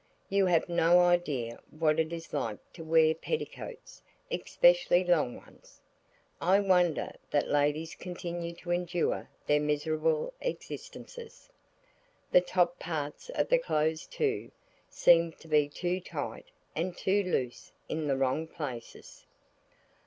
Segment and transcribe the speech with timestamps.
[0.29, 5.79] You have no idea what it is like to wear petticoats, especially long ones.
[6.41, 11.51] I wonder that ladies continue to endure their miserable existences.
[12.31, 14.49] The top parts of the clothes, too,
[14.89, 19.27] seemed to be too tight and too loose in the wrong places.